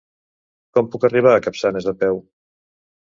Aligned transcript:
Com 0.77 0.89
puc 0.95 1.05
arribar 1.09 1.33
a 1.35 1.43
Capçanes 1.49 1.91
a 1.93 1.97
peu? 2.01 2.19